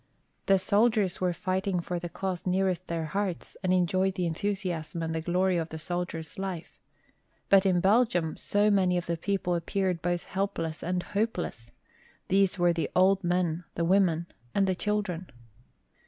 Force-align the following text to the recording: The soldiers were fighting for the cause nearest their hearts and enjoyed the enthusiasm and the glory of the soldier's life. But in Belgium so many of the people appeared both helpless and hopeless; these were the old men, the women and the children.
The 0.47 0.57
soldiers 0.57 1.21
were 1.21 1.31
fighting 1.31 1.79
for 1.79 1.99
the 1.99 2.09
cause 2.09 2.47
nearest 2.47 2.87
their 2.87 3.05
hearts 3.05 3.55
and 3.61 3.71
enjoyed 3.71 4.15
the 4.15 4.25
enthusiasm 4.25 5.03
and 5.03 5.13
the 5.13 5.21
glory 5.21 5.57
of 5.57 5.69
the 5.69 5.77
soldier's 5.77 6.39
life. 6.39 6.79
But 7.49 7.67
in 7.67 7.81
Belgium 7.81 8.35
so 8.35 8.71
many 8.71 8.97
of 8.97 9.05
the 9.05 9.15
people 9.15 9.53
appeared 9.53 10.01
both 10.01 10.23
helpless 10.23 10.81
and 10.81 11.03
hopeless; 11.03 11.69
these 12.29 12.57
were 12.57 12.73
the 12.73 12.89
old 12.95 13.23
men, 13.23 13.63
the 13.75 13.85
women 13.85 14.25
and 14.55 14.65
the 14.65 14.73
children. 14.73 15.29